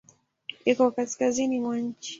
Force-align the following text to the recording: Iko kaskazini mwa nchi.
Iko 0.71 0.85
kaskazini 0.95 1.57
mwa 1.63 1.75
nchi. 1.83 2.09